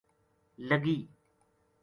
[0.69, 0.95] لگی